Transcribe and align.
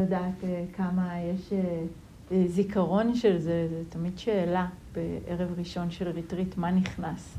לדעת 0.00 0.44
אה, 0.44 0.64
כמה 0.76 1.20
יש 1.20 1.52
אה, 1.52 2.44
זיכרון 2.46 3.14
של 3.14 3.38
זה, 3.38 3.66
זה 3.70 3.82
תמיד 3.88 4.18
שאלה 4.18 4.66
בערב 4.92 5.58
ראשון 5.58 5.90
של 5.90 6.08
ריטריט, 6.08 6.56
מה 6.56 6.70
נכנס? 6.70 7.38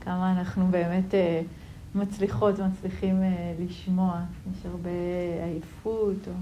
כמה 0.00 0.32
אנחנו 0.32 0.66
באמת 0.66 1.14
מצליחות 1.94 2.58
ומצליחים 2.58 3.22
לשמוע, 3.60 4.20
יש 4.52 4.66
הרבה 4.66 4.90
עייפות. 5.44 6.28
או... 6.28 6.32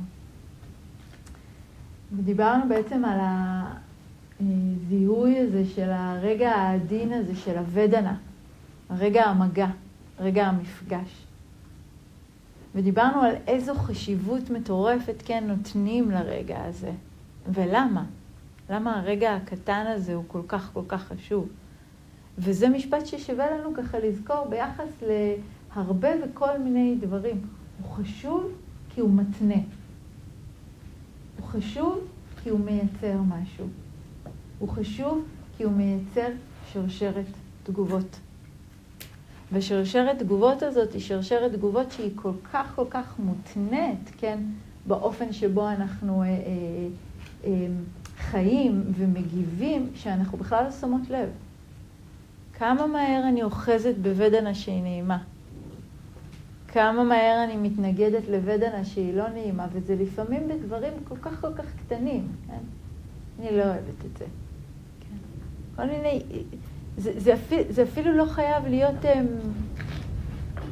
ודיברנו 2.16 2.68
בעצם 2.68 3.04
על 3.04 3.18
הזיהוי 4.40 5.38
הזה 5.38 5.64
של 5.74 5.90
הרגע 5.90 6.50
העדין 6.50 7.12
הזה 7.12 7.36
של 7.36 7.58
הוודנה, 7.58 8.16
הרגע 8.90 9.24
המגע, 9.24 9.68
רגע 10.20 10.46
המפגש. 10.46 11.26
ודיברנו 12.74 13.22
על 13.22 13.34
איזו 13.46 13.74
חשיבות 13.74 14.50
מטורפת 14.50 15.22
כן 15.24 15.44
נותנים 15.46 16.10
לרגע 16.10 16.64
הזה, 16.64 16.92
ולמה. 17.52 18.04
למה 18.70 19.00
הרגע 19.00 19.34
הקטן 19.34 19.84
הזה 19.86 20.14
הוא 20.14 20.24
כל 20.26 20.42
כך 20.48 20.70
כל 20.72 20.82
כך 20.88 21.02
חשוב. 21.02 21.48
וזה 22.38 22.68
משפט 22.68 23.06
ששווה 23.06 23.50
לנו 23.50 23.74
ככה 23.74 23.98
לזכור 23.98 24.46
ביחס 24.50 25.02
להרבה 25.02 26.08
וכל 26.24 26.58
מיני 26.58 26.96
דברים. 27.00 27.40
הוא 27.82 27.90
חשוב 27.92 28.52
כי 28.94 29.00
הוא 29.00 29.10
מתנה. 29.10 29.60
הוא 31.40 31.46
חשוב 31.46 31.98
כי 32.42 32.50
הוא 32.50 32.60
מייצר 32.60 33.16
משהו. 33.28 33.66
הוא 34.58 34.68
חשוב 34.68 35.24
כי 35.56 35.64
הוא 35.64 35.72
מייצר 35.72 36.28
שרשרת 36.72 37.26
תגובות. 37.62 38.20
ושרשרת 39.52 40.18
תגובות 40.18 40.62
הזאת 40.62 40.92
היא 40.92 41.00
שרשרת 41.00 41.52
תגובות 41.52 41.92
שהיא 41.92 42.10
כל 42.14 42.32
כך 42.52 42.72
כל 42.74 42.84
כך 42.90 43.18
מותנית, 43.18 44.12
כן, 44.18 44.38
באופן 44.86 45.32
שבו 45.32 45.68
אנחנו 45.68 46.22
אה, 46.22 46.26
אה, 46.26 46.32
אה, 47.44 47.66
חיים 48.16 48.82
ומגיבים, 48.96 49.90
שאנחנו 49.94 50.38
בכלל 50.38 50.64
לא 50.64 50.70
שמות 50.70 51.10
לב. 51.10 51.28
כמה 52.52 52.86
מהר 52.86 53.28
אני 53.28 53.42
אוחזת 53.42 53.94
בבדנה 54.02 54.54
שהיא 54.54 54.82
נעימה. 54.82 55.18
כמה 56.68 57.04
מהר 57.04 57.44
אני 57.44 57.56
מתנגדת 57.56 58.28
לבדנה 58.28 58.84
שהיא 58.84 59.14
לא 59.14 59.28
נעימה, 59.28 59.66
וזה 59.72 59.96
לפעמים 59.96 60.48
בדברים 60.48 60.92
כל 61.04 61.16
כך 61.22 61.40
כל 61.40 61.54
כך 61.54 61.64
קטנים, 61.86 62.28
כן? 62.46 62.58
אני 63.40 63.56
לא 63.56 63.62
אוהבת 63.62 64.04
את 64.12 64.18
זה. 64.18 64.24
כן? 65.00 65.16
כל 65.76 65.86
מיני... 65.86 66.22
זה, 66.96 67.12
זה, 67.16 67.34
אפילו, 67.34 67.62
זה 67.68 67.82
אפילו 67.82 68.16
לא 68.16 68.24
חייב 68.24 68.66
להיות 68.66 69.04
um, 69.04 69.46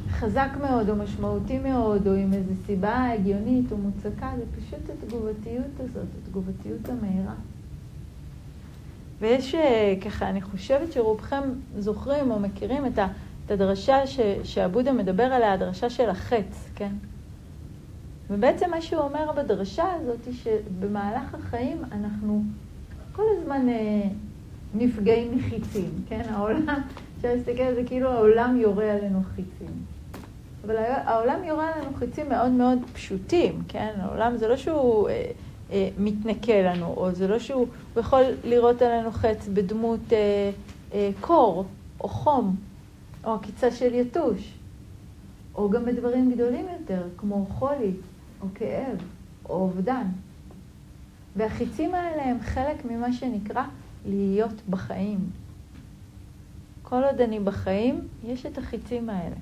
חזק 0.09 0.49
מאוד 0.61 0.89
או 0.89 0.95
משמעותי 0.95 1.59
מאוד, 1.59 2.07
או 2.07 2.13
עם 2.13 2.33
איזו 2.33 2.53
סיבה 2.65 3.11
הגיונית 3.11 3.71
או 3.71 3.77
מוצקה, 3.77 4.31
זה 4.37 4.43
פשוט 4.57 4.89
התגובתיות 4.89 5.79
הזאת, 5.79 6.07
התגובתיות 6.23 6.89
המהירה. 6.89 7.33
ויש 9.19 9.55
אה, 9.55 9.93
ככה, 10.01 10.29
אני 10.29 10.41
חושבת 10.41 10.91
שרובכם 10.91 11.41
זוכרים 11.77 12.31
או 12.31 12.39
מכירים 12.39 12.85
את, 12.85 12.99
הדרשה 13.49 13.97
שעבודה 14.43 14.91
מדבר 14.91 15.23
עליה, 15.23 15.53
הדרשה 15.53 15.89
של 15.89 16.09
החץ, 16.09 16.69
כן? 16.75 16.91
ובעצם 18.29 18.69
מה 18.69 18.81
שהוא 18.81 19.01
אומר 19.01 19.31
בדרשה 19.37 19.85
הזאת, 19.93 20.27
שבמהלך 20.31 21.35
החיים 21.35 21.77
אנחנו 21.91 22.43
כל 23.11 23.23
הזמן 23.37 23.69
אה, 23.69 24.09
נפגעים 24.75 25.37
מחיצים, 25.37 25.89
כן? 26.09 26.21
העולם, 26.29 26.81
אפשר 27.17 27.33
להסתכל 27.35 27.61
על 27.61 27.75
זה 27.75 27.83
כאילו 27.85 28.09
העולם 28.09 28.57
יורה 28.61 28.91
עלינו 28.91 29.19
חיצים. 29.35 29.71
אבל 30.65 30.75
העולם 30.77 31.43
יורה 31.43 31.71
עלינו 31.75 31.93
חיצים 31.95 32.29
מאוד 32.29 32.51
מאוד 32.51 32.79
פשוטים, 32.93 33.61
כן? 33.67 33.91
העולם 33.97 34.37
זה 34.37 34.47
לא 34.47 34.55
שהוא 34.55 35.09
אה, 35.09 35.31
אה, 35.71 35.89
מתנכל 35.97 36.51
לנו, 36.51 36.93
או 36.97 37.11
זה 37.11 37.27
לא 37.27 37.39
שהוא 37.39 37.67
יכול 37.97 38.23
לראות 38.43 38.81
עלינו 38.81 39.11
חץ 39.11 39.47
בדמות 39.53 40.13
אה, 40.13 40.51
אה, 40.93 41.09
קור, 41.21 41.65
או 42.01 42.07
חום, 42.07 42.55
או 43.23 43.33
עקיצה 43.33 43.71
של 43.71 43.93
יתוש, 43.93 44.53
או 45.55 45.69
גם 45.69 45.85
בדברים 45.85 46.31
גדולים 46.31 46.65
יותר, 46.79 47.03
כמו 47.17 47.45
חולי, 47.49 47.91
או 48.41 48.47
כאב, 48.55 48.97
או 49.49 49.55
אובדן. 49.55 50.05
והחיצים 51.35 51.95
האלה 51.95 52.23
הם 52.23 52.37
חלק 52.41 52.85
ממה 52.85 53.13
שנקרא 53.13 53.63
להיות 54.05 54.61
בחיים. 54.69 55.19
כל 56.83 57.03
עוד 57.03 57.21
אני 57.21 57.39
בחיים, 57.39 58.07
יש 58.23 58.45
את 58.45 58.57
החיצים 58.57 59.09
האלה. 59.09 59.35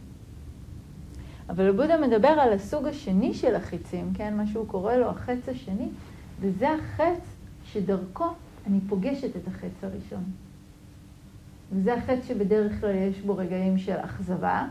אבל 1.50 1.72
בודה 1.72 1.97
מדבר 2.08 2.28
על 2.28 2.53
הסוג 2.53 2.88
השני 2.88 3.34
של 3.34 3.56
החיצים, 3.56 4.14
כן? 4.14 4.38
מה 4.38 4.48
שהוא 4.48 4.68
קורא 4.68 4.96
לו 4.96 5.09
החץ 5.09 5.50
השני, 5.50 5.88
וזה 6.42 6.69
החץ 6.69 7.22
שדרכו 7.66 8.25
אני 8.68 8.80
פוגשת 8.90 9.36
את 9.36 9.48
החץ 9.48 9.84
הראשון. 9.84 10.24
וזה 11.72 11.94
החץ 11.94 12.28
שבדרך 12.28 12.81
כלל 12.81 12.96
יש 12.96 13.19
בו 13.19 13.38
רגעים 13.38 13.78
של 13.78 13.96
אכזבה, 13.96 14.68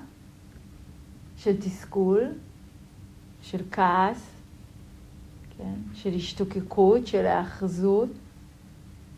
של 1.37 1.57
תסכול, 1.57 2.23
של 3.43 3.63
כעס, 3.71 4.31
כן? 5.59 5.75
של 5.95 6.15
השתוקקות, 6.15 7.07
של 7.07 7.27
האחזות. 7.27 8.09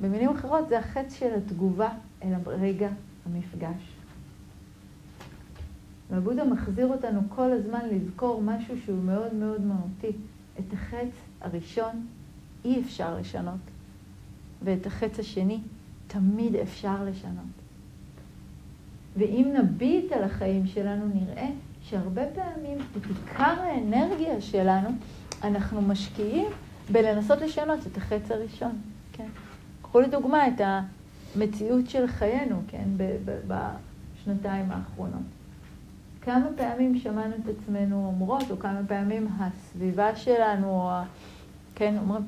במילים 0.01 0.31
אחרות, 0.31 0.69
זה 0.69 0.79
החץ 0.79 1.15
של 1.15 1.35
התגובה 1.35 1.89
אל 2.23 2.33
רגע 2.47 2.89
המפגש. 3.27 3.97
והבודה 6.11 6.45
מחזיר 6.45 6.87
אותנו 6.87 7.21
כל 7.29 7.53
הזמן 7.53 7.81
לזכור 7.93 8.43
משהו 8.43 8.75
שהוא 8.85 9.03
מאוד 9.03 9.35
מאוד 9.35 9.61
מהותי. 9.61 10.13
את 10.59 10.73
החץ 10.73 11.11
הראשון 11.41 12.07
אי 12.65 12.81
אפשר 12.81 13.19
לשנות, 13.19 13.61
ואת 14.63 14.87
החץ 14.87 15.19
השני 15.19 15.61
תמיד 16.07 16.55
אפשר 16.57 17.05
לשנות. 17.05 17.61
ואם 19.17 19.55
נביט 19.59 20.13
על 20.13 20.25
החיים 20.25 20.67
שלנו, 20.67 21.05
נראה 21.15 21.49
שהרבה 21.83 22.23
פעמים 22.35 22.79
את 22.97 23.07
עיקר 23.07 23.61
האנרגיה 23.61 24.41
שלנו 24.41 24.89
אנחנו 25.45 25.83
משקיעים 25.83 26.47
בלנסות 26.93 27.41
לשנות 27.41 27.87
את 27.87 27.97
החץ 27.97 28.31
הראשון? 28.31 28.79
קחו 29.91 30.01
לדוגמה 30.01 30.49
את 30.49 30.61
המציאות 31.37 31.91
של 31.91 32.07
חיינו, 32.07 32.63
כן, 32.69 32.89
בשנתיים 33.47 34.71
האחרונות. 34.71 35.23
כמה 36.21 36.47
פעמים 36.57 36.99
שמענו 36.99 37.35
את 37.35 37.49
עצמנו 37.49 38.07
אומרות, 38.07 38.51
או 38.51 38.59
כמה 38.59 38.81
פעמים 38.89 39.29
הסביבה 39.39 40.17
שלנו, 40.17 40.67
או, 40.67 40.91
כן, 41.75 41.97
אומרים, 41.99 42.23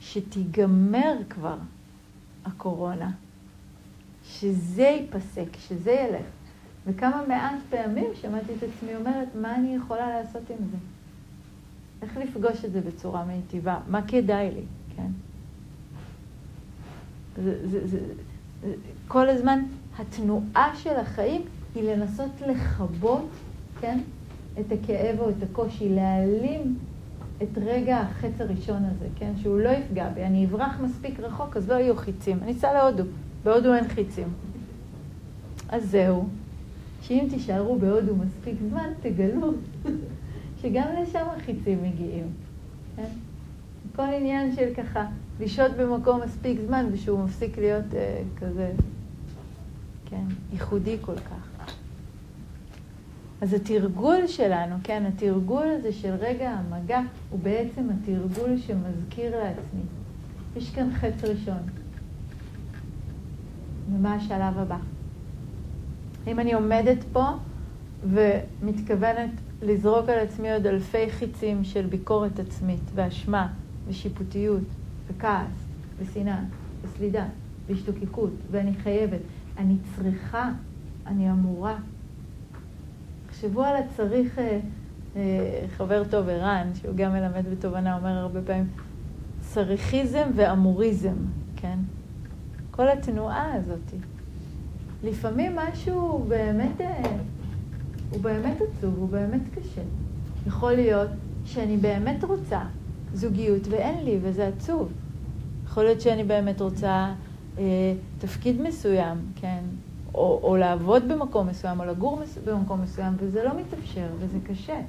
שתיגמר 0.00 1.14
כבר 1.28 1.56
הקורונה, 2.44 3.10
שזה 4.24 4.82
ייפסק, 4.82 5.56
שזה 5.58 5.92
ילך. 5.92 6.26
וכמה 6.86 7.22
מעט 7.28 7.58
פעמים 7.70 8.06
שמעתי 8.14 8.52
את 8.58 8.62
עצמי 8.62 8.96
אומרת, 8.96 9.28
מה 9.40 9.54
אני 9.54 9.76
יכולה 9.76 10.20
לעשות 10.20 10.42
עם 10.50 10.66
זה? 10.70 10.76
איך 12.02 12.16
לפגוש 12.16 12.64
את 12.64 12.72
זה 12.72 12.80
בצורה 12.80 13.24
מיטיבה? 13.24 13.78
מה 13.88 14.02
כדאי 14.02 14.50
לי, 14.50 14.64
כן? 14.96 15.10
זה, 17.44 17.68
זה, 17.68 17.86
זה, 17.86 17.98
כל 19.08 19.28
הזמן 19.28 19.60
התנועה 19.98 20.76
של 20.76 20.96
החיים 20.96 21.42
היא 21.74 21.92
לנסות 21.92 22.30
לכבות, 22.46 23.28
כן, 23.80 23.98
את 24.60 24.72
הכאב 24.72 25.20
או 25.20 25.30
את 25.30 25.42
הקושי, 25.42 25.88
להעלים 25.88 26.76
את 27.42 27.58
רגע 27.62 27.98
החץ 27.98 28.40
הראשון 28.40 28.84
הזה, 28.84 29.06
כן, 29.16 29.32
שהוא 29.42 29.58
לא 29.58 29.68
יפגע 29.68 30.08
בי. 30.08 30.24
אני 30.24 30.44
אברח 30.44 30.80
מספיק 30.80 31.20
רחוק, 31.20 31.56
אז 31.56 31.68
לא 31.68 31.74
יהיו 31.74 31.96
חיצים. 31.96 32.38
אני 32.42 32.52
אסע 32.52 32.72
להודו, 32.72 33.02
בהודו 33.44 33.74
אין 33.74 33.88
חיצים. 33.88 34.28
אז 35.68 35.90
זהו, 35.90 36.28
שאם 37.02 37.26
תישארו 37.30 37.78
בהודו 37.78 38.16
מספיק 38.16 38.54
זמן, 38.70 38.90
תגלו 39.00 39.52
שגם 40.62 40.86
לשם 41.02 41.26
החיצים 41.36 41.82
מגיעים, 41.82 42.26
כן? 42.96 43.08
כל 43.96 44.02
עניין 44.02 44.54
של 44.56 44.74
ככה 44.76 45.06
לשהות 45.40 45.72
במקום 45.72 46.20
מספיק 46.24 46.60
זמן 46.66 46.86
ושהוא 46.92 47.24
מפסיק 47.24 47.58
להיות 47.58 47.94
אה, 47.94 48.22
כזה, 48.40 48.72
כן, 50.06 50.24
ייחודי 50.52 50.96
כל 51.00 51.16
כך. 51.16 51.70
אז 53.40 53.52
התרגול 53.52 54.26
שלנו, 54.26 54.76
כן, 54.84 55.06
התרגול 55.06 55.66
הזה 55.78 55.92
של 55.92 56.14
רגע 56.20 56.50
המגע, 56.50 57.00
הוא 57.30 57.40
בעצם 57.42 57.86
התרגול 57.90 58.58
שמזכיר 58.58 59.36
לעצמי. 59.36 59.82
יש 60.56 60.70
כאן 60.70 60.90
חץ 60.94 61.24
ראשון. 61.24 61.62
ומה 63.92 64.14
השלב 64.14 64.58
הבא? 64.58 64.78
אם 66.26 66.40
אני 66.40 66.52
עומדת 66.52 67.04
פה 67.12 67.24
ומתכוונת 68.10 69.30
לזרוק 69.62 70.08
על 70.08 70.18
עצמי 70.18 70.52
עוד 70.52 70.66
אלפי 70.66 71.10
חיצים 71.10 71.64
של 71.64 71.86
ביקורת 71.86 72.38
עצמית 72.38 72.82
ואשמה 72.94 73.48
ושיפוטיות 73.88 74.62
וכעס 75.08 75.66
ושנאה 75.98 76.38
וסלידה 76.82 77.24
והשתוקקות 77.66 78.32
ואני 78.50 78.74
חייבת, 78.74 79.20
אני 79.58 79.76
צריכה, 79.96 80.50
אני 81.06 81.30
אמורה. 81.30 81.76
תחשבו 83.26 83.62
על 83.62 83.76
הצריך 83.76 84.38
אה, 85.16 85.66
חבר 85.76 86.04
טוב, 86.04 86.28
ערן, 86.28 86.70
שהוא 86.74 86.94
גם 86.96 87.12
מלמד 87.12 87.44
בתובנה, 87.52 87.96
אומר 87.96 88.08
הרבה 88.08 88.40
פעמים, 88.42 88.68
סריחיזם 89.42 90.30
ואמוריזם, 90.34 91.16
כן? 91.56 91.78
כל 92.70 92.88
התנועה 92.88 93.54
הזאת. 93.54 93.92
לפעמים 95.04 95.56
משהו 95.56 96.24
באמת, 96.28 96.80
אה, 96.80 97.02
הוא 98.10 98.20
באמת 98.20 98.56
עצוב, 98.56 98.94
הוא 98.98 99.08
באמת 99.08 99.42
קשה. 99.54 99.82
יכול 100.46 100.72
להיות 100.72 101.10
שאני 101.44 101.76
באמת 101.76 102.24
רוצה 102.24 102.60
זוגיות 103.14 103.68
ואין 103.70 104.04
לי, 104.04 104.18
וזה 104.22 104.46
עצוב. 104.48 104.92
יכול 105.64 105.84
להיות 105.84 106.00
שאני 106.00 106.24
באמת 106.24 106.60
רוצה 106.60 107.14
אה, 107.58 107.94
תפקיד 108.18 108.60
מסוים, 108.60 109.18
כן? 109.36 109.60
או, 110.14 110.40
או 110.42 110.56
לעבוד 110.56 111.08
במקום 111.08 111.46
מסוים, 111.46 111.80
או 111.80 111.84
לגור 111.84 112.20
במקום 112.44 112.82
מסוים, 112.82 113.12
וזה 113.18 113.44
לא 113.44 113.50
מתאפשר, 113.60 114.06
וזה 114.18 114.38
קשה. 114.46 114.80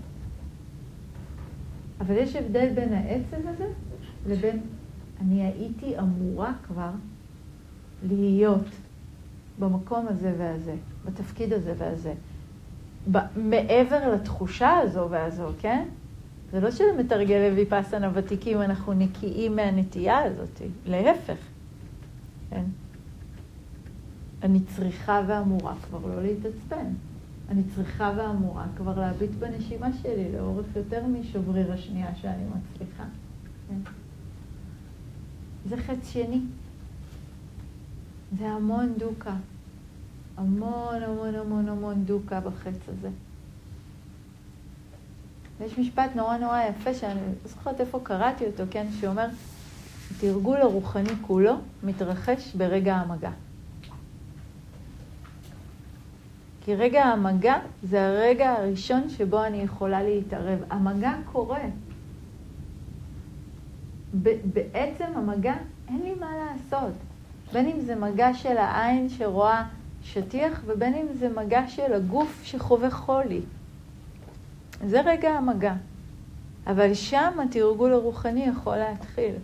אבל 2.02 2.16
יש 2.16 2.36
הבדל 2.36 2.70
בין 2.76 2.94
העצב 2.94 3.48
הזה 3.48 3.66
לבין 4.28 4.60
אני 5.22 5.44
הייתי 5.44 6.00
אמורה 6.00 6.54
כבר 6.68 6.90
להיות 8.08 8.66
במקום 9.60 10.08
הזה 10.08 10.34
והזה, 10.38 10.76
בתפקיד 11.06 11.54
הזה 11.54 11.74
והזה. 11.78 12.14
מעבר 13.36 14.14
לתחושה 14.14 14.78
הזו 14.78 15.08
והזו, 15.10 15.48
כן? 15.60 15.88
זה 16.52 16.60
לא 16.60 16.72
שלמתרגלי 16.72 17.50
ויפאסנה 17.56 18.12
ותיקים 18.14 18.62
אנחנו 18.62 18.94
נקיים 18.94 19.56
מהנטייה 19.56 20.18
הזאת, 20.18 20.62
להפך. 20.86 21.38
כן? 22.50 22.64
אני 24.44 24.60
צריכה 24.76 25.22
ואמורה 25.28 25.76
כבר 25.82 26.16
לא 26.16 26.24
להתעצבן. 26.24 26.86
אני 27.50 27.64
צריכה 27.76 28.14
ואמורה 28.18 28.66
כבר 28.78 29.00
להביט 29.00 29.32
בנשימה 29.32 29.88
שלי 30.02 30.32
לאורך 30.32 30.66
יותר 30.76 31.08
משבריר 31.08 31.74
השנייה 31.74 32.16
שאני 32.16 32.44
מצליחה. 32.44 33.04
כן? 33.70 33.80
זה 35.70 35.78
חץ 35.78 36.10
שני. 36.14 36.42
זה 38.40 38.48
המון 38.50 38.94
דוקה. 38.98 39.36
המון 40.38 41.04
המון 41.04 41.36
המון 41.36 41.70
המון 41.70 42.06
דוקה 42.06 42.40
בחץ 42.40 42.80
הזה. 42.88 43.10
יש 45.66 45.78
משפט 45.78 46.16
נורא 46.16 46.38
נורא 46.38 46.62
יפה, 46.64 46.94
שאני 46.94 47.20
לא 47.20 47.50
זוכרת 47.50 47.82
איפה 47.82 48.00
קראתי 48.04 48.46
אותו, 48.46 48.64
כן? 48.72 48.88
שאומר, 49.00 49.28
התרגול 50.12 50.58
הרוחני 50.58 51.14
כולו 51.22 51.54
מתרחש 51.84 52.56
ברגע 52.56 52.96
המגע. 52.96 53.32
כי 56.66 56.76
רגע 56.76 57.04
המגע 57.04 57.56
זה 57.84 58.08
הרגע 58.08 58.52
הראשון 58.52 59.10
שבו 59.10 59.44
אני 59.44 59.58
יכולה 59.58 60.04
להתערב. 60.04 60.60
המגע 60.70 61.14
קורה. 61.32 61.64
בעצם 64.54 65.06
המגע, 65.16 65.56
אין 65.88 66.02
לי 66.04 66.14
מה 66.20 66.32
לעשות. 66.38 66.94
בין 67.54 67.66
אם 67.70 67.82
זה 67.82 67.96
מגע 67.96 68.34
של 68.34 68.58
העין 68.58 69.10
שרואה 69.10 69.64
שטיח, 70.04 70.62
ובין 70.66 70.94
אם 70.94 71.06
זה 71.20 71.30
מגע 71.30 71.68
של 71.68 71.94
הגוף 71.94 72.42
שחווה 72.44 72.92
חולי. 72.92 73.42
זה 74.86 75.02
רגע 75.02 75.30
המגע. 75.30 75.74
אבל 76.68 76.94
שם 76.94 77.40
התרגול 77.46 77.94
הרוחני 77.94 78.46
יכול 78.46 78.78
להתחיל. 78.78 79.36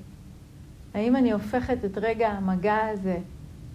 האם 0.94 1.16
אני 1.16 1.32
הופכת 1.32 1.86
את 1.86 1.98
רגע 1.98 2.30
המגע 2.30 2.78
הזה 2.88 3.18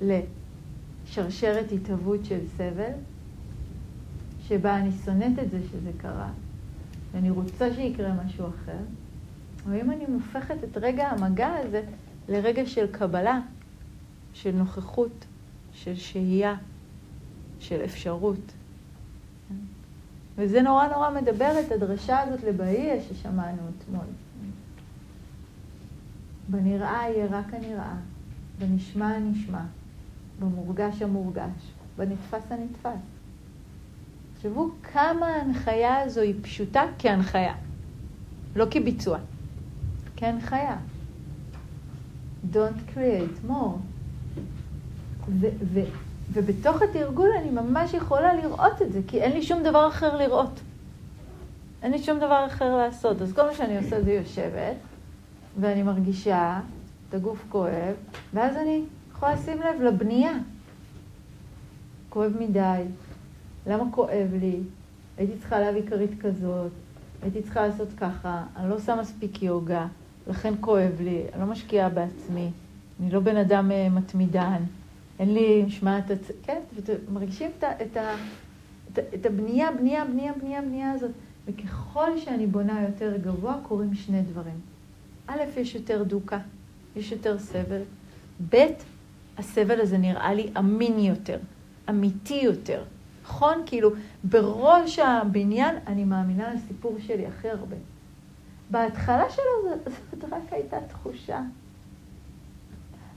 לשרשרת 0.00 1.72
התהוות 1.72 2.25
של 2.25 2.38
סבל, 2.56 2.93
שבה 4.49 4.76
אני 4.76 4.90
שונאת 5.05 5.38
את 5.38 5.50
זה 5.50 5.58
שזה 5.70 5.90
קרה, 5.96 6.31
ואני 7.12 7.31
רוצה 7.31 7.75
שיקרה 7.75 8.12
משהו 8.25 8.46
אחר, 8.49 8.78
או 9.66 9.81
אם 9.81 9.90
אני 9.90 10.04
הופכת 10.04 10.64
את 10.64 10.76
רגע 10.76 11.08
המגע 11.08 11.54
הזה 11.54 11.82
לרגע 12.28 12.66
של 12.66 12.87
קבלה, 12.87 13.40
של 14.32 14.50
נוכחות, 14.50 15.25
של 15.72 15.96
שהייה, 15.96 16.54
של 17.61 17.84
אפשרות. 17.84 18.52
וזה 20.38 20.62
נורא 20.62 20.88
נורא 20.88 21.11
מדבר 21.11 21.52
את 21.67 21.73
הדרשה 21.73 22.20
הזאת 22.20 22.44
לבאיה 22.44 23.02
ששמענו 23.02 23.62
אתמול. 23.79 24.05
בנראה 26.49 27.02
יהיה 27.08 27.26
רק 27.31 27.55
הנראה, 27.55 27.94
בנשמע 28.58 29.06
הנשמע, 29.06 29.62
במורגש 30.40 31.02
המורגש, 31.02 31.73
בנתפס 31.96 32.52
הנתפס. 32.52 33.00
תחשבו 34.35 34.70
כמה 34.82 35.26
ההנחיה 35.26 36.00
הזו 36.00 36.20
היא 36.20 36.35
פשוטה 36.43 36.82
כהנחיה, 36.99 37.55
לא 38.56 38.67
כביצוע, 38.70 39.19
כהנחיה. 40.17 40.76
Don't 42.52 42.94
create 42.94 43.49
more. 43.49 43.79
ו- 45.29 45.56
ו- 45.75 46.07
ובתוך 46.32 46.82
התרגול 46.82 47.28
אני 47.40 47.50
ממש 47.50 47.94
יכולה 47.94 48.34
לראות 48.34 48.82
את 48.82 48.92
זה, 48.92 49.00
כי 49.06 49.20
אין 49.20 49.32
לי 49.32 49.42
שום 49.42 49.62
דבר 49.62 49.88
אחר 49.88 50.16
לראות. 50.16 50.60
אין 51.82 51.92
לי 51.92 51.98
שום 51.98 52.19
דבר 52.19 52.46
אחר 52.46 52.76
לעשות. 52.76 53.22
אז 53.22 53.32
כל 53.32 53.42
מה 53.42 53.54
שאני 53.54 53.78
עושה 53.78 54.02
זה 54.02 54.12
יושבת, 54.12 54.76
ואני 55.60 55.82
מרגישה 55.82 56.60
את 57.08 57.14
הגוף 57.14 57.44
כואב, 57.48 57.94
ואז 58.34 58.56
אני 58.56 58.84
יכולה 59.12 59.34
לשים 59.34 59.58
לב 59.58 59.82
לבנייה. 59.82 60.32
כואב 62.08 62.32
מדי, 62.40 62.82
למה 63.66 63.84
כואב 63.90 64.28
לי? 64.40 64.60
הייתי 65.16 65.38
צריכה 65.38 65.60
להביא 65.60 65.82
כרית 65.88 66.10
כזאת, 66.20 66.72
הייתי 67.22 67.42
צריכה 67.42 67.66
לעשות 67.66 67.88
ככה, 67.96 68.42
אני 68.56 68.70
לא 68.70 68.75
עושה 68.75 68.96
מספיק 68.96 69.42
יוגה, 69.42 69.86
לכן 70.26 70.54
כואב 70.60 70.92
לי, 71.00 71.25
אני 71.32 71.40
לא 71.40 71.46
משקיעה 71.46 71.88
בעצמי, 71.88 72.50
אני 73.00 73.10
לא 73.10 73.20
בן 73.20 73.36
אדם 73.36 73.70
אה, 73.70 73.88
מתמידן. 73.88 74.62
אין 75.18 75.34
לי 75.34 75.62
משמעת, 75.66 76.04
כן, 76.42 76.60
מרגישים 77.12 77.50
את, 77.58 77.64
את, 77.64 77.96
את, 78.92 78.98
את 79.14 79.26
הבנייה, 79.26 79.72
בנייה, 79.72 80.04
בנייה, 80.04 80.32
בנייה, 80.34 80.62
בנייה 80.62 80.92
הזאת. 80.92 81.10
וככל 81.46 82.18
שאני 82.18 82.46
בונה 82.46 82.82
יותר 82.82 83.16
גבוה, 83.16 83.58
קורים 83.62 83.94
שני 83.94 84.22
דברים. 84.22 84.60
א', 85.26 85.42
יש 85.56 85.74
יותר 85.74 86.02
דוקה, 86.02 86.38
יש 86.96 87.12
יותר 87.12 87.38
סבל. 87.38 87.80
ב', 88.50 88.66
הסבל 89.38 89.80
הזה 89.80 89.98
נראה 89.98 90.34
לי 90.34 90.50
אמין 90.58 90.98
יותר, 90.98 91.38
אמיתי 91.88 92.40
יותר. 92.44 92.84
נכון? 93.22 93.62
כאילו, 93.66 93.90
בראש 94.24 94.98
הבניין 94.98 95.76
אני 95.86 96.04
מאמינה 96.04 96.54
לסיפור 96.54 96.96
שלי 96.98 97.26
הכי 97.26 97.48
הרבה. 97.48 97.76
בהתחלה 98.70 99.30
שלו 99.30 99.70
זאת 100.10 100.24
רק 100.32 100.52
הייתה 100.52 100.76
תחושה. 100.88 101.40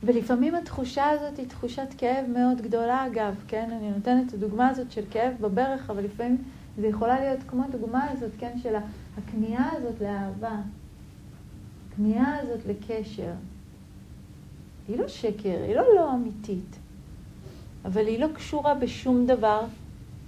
ולפעמים 0.03 0.55
התחושה 0.55 1.09
הזאת 1.09 1.37
היא 1.37 1.47
תחושת 1.47 1.87
כאב 1.97 2.25
מאוד 2.29 2.61
גדולה, 2.61 3.07
אגב, 3.07 3.35
כן? 3.47 3.69
אני 3.71 3.91
נותנת 3.91 4.29
את 4.29 4.33
הדוגמה 4.33 4.69
הזאת 4.69 4.91
של 4.91 5.03
כאב 5.11 5.33
בברך, 5.41 5.89
אבל 5.89 6.03
לפעמים 6.03 6.37
זה 6.77 6.87
יכולה 6.87 7.19
להיות 7.19 7.39
כמו 7.47 7.63
הדוגמה 7.63 8.09
הזאת, 8.09 8.31
כן? 8.39 8.57
של 8.63 8.75
הכניעה 9.17 9.69
הזאת 9.77 10.01
לאהבה, 10.01 10.55
הכניעה 11.89 12.39
הזאת 12.39 12.59
לקשר. 12.67 13.31
היא 14.87 14.97
לא 14.97 15.07
שקר, 15.07 15.63
היא 15.67 15.75
לא 15.75 15.83
לא 15.95 16.13
אמיתית, 16.13 16.79
אבל 17.85 18.07
היא 18.07 18.19
לא 18.19 18.27
קשורה 18.33 18.75
בשום 18.75 19.25
דבר 19.25 19.65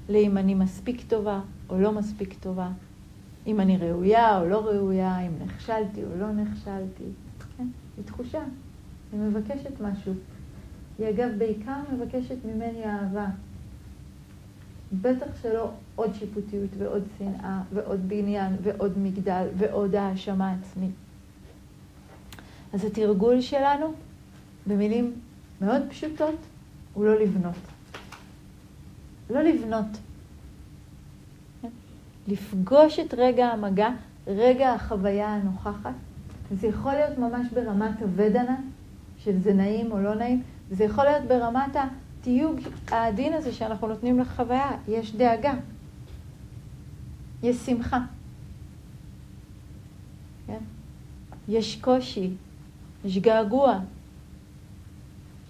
לאם 0.10 0.38
אני 0.38 0.56
מספיק 0.56 1.02
טובה 1.08 1.42
או 1.70 1.80
לא 1.80 1.92
מספיק 1.92 2.34
טובה, 2.40 2.70
אם 3.48 3.60
אני 3.60 3.78
ראויה 3.78 4.40
או 4.40 4.46
לא 4.46 4.66
ראויה, 4.66 5.20
אם 5.20 5.32
נכשלתי 5.46 6.04
או 6.04 6.10
לא 6.20 6.32
נכשלתי. 6.32 7.04
כן? 7.58 7.68
היא 7.98 8.06
תחושה. 8.06 8.44
היא 9.14 9.22
מבקשת 9.22 9.82
משהו. 9.82 10.14
היא 11.00 11.10
אגב 11.10 11.30
בעיקר 11.38 11.80
מבקשת 11.94 12.36
ממני 12.46 12.86
אהבה. 12.86 13.26
בטח 15.02 15.42
שלא 15.42 15.72
עוד 15.96 16.14
שיפוטיות 16.14 16.70
ועוד 16.78 17.04
שנאה 17.18 17.62
ועוד 17.74 18.10
בניין 18.10 18.56
ועוד 18.64 18.98
מגדל 18.98 19.48
ועוד 19.58 19.96
האשמה 19.96 20.56
עצמית. 20.62 20.92
אז 22.74 22.86
התרגול 22.86 23.42
שלנו, 23.42 23.94
במילים 24.68 25.14
מאוד 25.62 25.82
פשוטות, 25.90 26.36
הוא 26.94 27.06
לא 27.06 27.20
לבנות. 27.20 27.56
לא 29.30 29.42
לבנות. 29.42 29.98
לפגוש 32.28 33.00
את 33.00 33.14
רגע 33.18 33.46
המגע, 33.46 33.90
רגע 34.28 34.74
החוויה 34.74 35.28
הנוכחת. 35.28 35.94
זה 36.52 36.68
יכול 36.68 36.92
להיות 36.94 37.18
ממש 37.18 37.48
ברמת 37.54 38.02
הוודנה, 38.02 38.56
של 39.24 39.40
זה 39.40 39.54
נעים 39.54 39.92
או 39.92 40.00
לא 40.00 40.16
נעים, 40.16 40.42
זה 40.72 40.84
יכול 40.84 41.04
להיות 41.04 41.24
ברמת 41.28 41.76
התיוג 41.76 42.60
העדין 42.92 43.34
הזה 43.34 43.52
שאנחנו 43.52 43.88
נותנים 43.88 44.20
לחוויה. 44.20 44.72
יש 44.88 45.16
דאגה, 45.16 45.54
יש 47.44 47.56
שמחה, 47.56 48.00
כן? 50.48 50.60
יש 51.48 51.82
קושי, 51.82 52.34
יש 53.06 53.18
געגוע, 53.18 53.80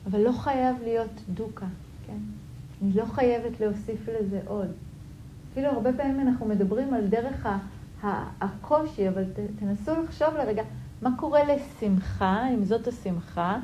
אבל 0.06 0.20
לא 0.20 0.32
חייב 0.32 0.76
להיות 0.84 1.22
דוקה, 1.30 1.66
כן? 2.08 2.18
אני 2.82 2.94
לא 2.94 3.06
חייבת 3.06 3.60
להוסיף 3.60 4.10
לזה 4.10 4.42
עוד. 4.46 4.68
אפילו 5.52 5.68
הרבה 5.68 5.94
פעמים 5.94 6.20
אנחנו 6.20 6.46
מדברים 6.46 6.94
על 6.94 7.08
דרך 7.08 7.48
הקושי, 8.42 9.10
אבל 9.10 9.24
תנסו 9.60 9.92
לחשוב 10.04 10.28
לרגע, 10.38 10.64
מה 11.04 11.10
קורה 11.18 11.42
לשמחה, 11.44 12.50
אם 12.54 12.66
זאת 12.66 12.88
השמחה? 12.88 13.58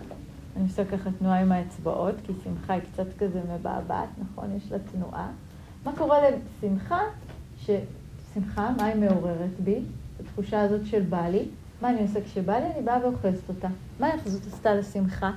אני 0.55 0.63
עושה 0.63 0.85
ככה 0.85 1.09
תנועה 1.19 1.41
עם 1.41 1.51
האצבעות, 1.51 2.15
כי 2.23 2.33
שמחה 2.43 2.73
היא 2.73 2.81
קצת 2.93 3.05
כזה 3.19 3.41
מבעבעת, 3.53 4.09
נכון? 4.21 4.55
יש 4.55 4.71
לה 4.71 4.77
תנועה. 4.79 5.31
מה 5.85 5.91
קורה 5.97 6.17
לשמחה? 6.29 6.99
ששמחה, 7.57 8.69
מה 8.77 8.85
היא 8.85 8.95
מעוררת 8.95 9.59
בי? 9.63 9.81
התחושה 10.19 10.61
הזאת 10.61 10.85
של 10.85 11.01
בא 11.01 11.27
לי. 11.27 11.47
מה 11.81 11.89
אני 11.89 12.01
עושה 12.01 12.23
כשבא 12.23 12.57
לי? 12.57 12.65
אני 12.75 12.81
באה 12.81 12.99
ואוכלת 13.03 13.49
אותה. 13.49 13.67
מה 13.99 14.07
זאת 14.25 14.53
עשתה 14.53 14.75
לשמחה? 14.75 15.31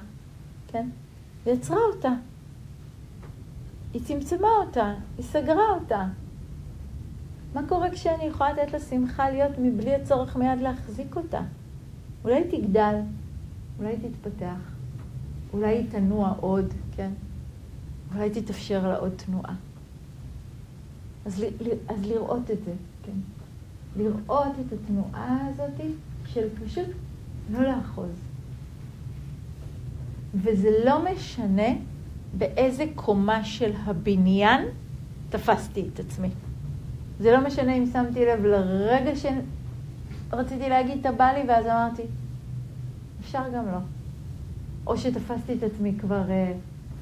כן? 0.69 0.89
היא 1.47 1.55
יצרה 1.55 1.81
אותה. 1.95 2.13
היא 3.93 4.03
צמצמה 4.05 4.49
אותה, 4.67 4.95
היא 5.17 5.25
סגרה 5.25 5.75
אותה. 5.75 6.05
מה 7.55 7.61
קורה 7.69 7.91
כשאני 7.91 8.25
יכולה 8.25 8.53
לתת 8.53 8.73
לשמחה 8.73 9.31
להיות 9.31 9.53
מבלי 9.59 9.95
הצורך 9.95 10.37
מיד 10.37 10.61
להחזיק 10.61 11.17
אותה? 11.17 11.41
אולי 12.25 12.45
תגדל, 12.50 12.95
אולי 13.79 13.97
תתפתח, 13.97 14.73
אולי 15.52 15.76
היא 15.76 15.91
תנוע 15.91 16.35
עוד, 16.41 16.75
כן? 16.97 17.11
אולי 18.14 18.31
תתאפשר 18.31 18.88
לה 18.88 18.97
עוד 18.97 19.12
תנועה. 19.17 19.55
אז, 21.26 21.45
אז 21.88 22.07
לראות 22.07 22.50
את 22.50 22.64
זה, 22.64 22.73
כן? 23.02 23.19
לראות 23.97 24.52
את 24.67 24.73
התנועה 24.73 25.49
הזאת 25.49 25.81
של 26.26 26.49
פשוט 26.64 26.87
לא 27.50 27.62
לאחוז. 27.62 28.11
וזה 30.35 30.71
לא 30.85 31.05
משנה 31.12 31.69
באיזה 32.38 32.85
קומה 32.95 33.45
של 33.45 33.73
הבניין 33.85 34.64
תפסתי 35.31 35.88
את 35.95 36.00
עצמי. 36.00 36.29
זה 37.21 37.33
לא 37.33 37.47
משנה 37.47 37.75
אם 37.75 37.87
שמתי 37.93 38.25
לב 38.26 38.45
לרגע 38.45 39.17
שרציתי 40.35 40.69
להגיד 40.69 40.99
את 41.01 41.07
הבא 41.07 41.33
לי, 41.33 41.43
ואז 41.49 41.67
אמרתי, 41.67 42.03
אפשר 43.21 43.43
גם 43.55 43.67
לא. 43.67 43.79
או 44.87 44.99
שתפסתי 44.99 45.53
את 45.53 45.62
עצמי 45.62 45.93
כבר, 45.99 46.31
אה, 46.31 46.53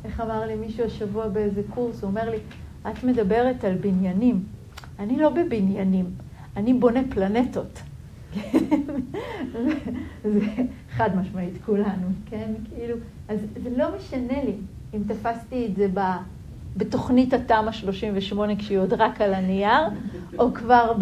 איך 0.05 0.21
אמר 0.21 0.47
לי 0.47 0.55
מישהו 0.55 0.87
השבוע 0.87 1.29
באיזה 1.29 1.63
קורס, 1.75 2.03
הוא 2.03 2.11
אומר 2.11 2.31
לי, 2.31 2.37
את 2.91 3.05
מדברת 3.05 3.65
על 3.65 3.75
בניינים. 3.75 4.45
אני 4.99 5.19
לא 5.19 5.31
בבניינים, 5.31 6.07
אני 6.57 6.75
בונה 6.75 7.01
פלנטות. 7.11 7.83
זה 10.35 10.41
חד 10.91 11.17
משמעית 11.17 11.55
כולנו, 11.65 12.07
כן? 12.27 12.53
כאילו, 12.75 12.97
אז 13.29 13.39
זה 13.63 13.71
לא 13.77 13.87
משנה 13.97 14.45
לי 14.45 14.55
אם 14.95 15.03
תפסתי 15.07 15.67
את 15.67 15.77
זה 15.77 15.89
ב... 15.95 16.01
בתוכנית 16.77 17.33
התמ"א 17.33 17.73
38 17.73 18.57
כשהיא 18.57 18.79
עוד 18.79 18.93
רק 18.93 19.21
על 19.21 19.35
הנייר, 19.35 19.89
או 20.39 20.55
כבר 20.55 20.93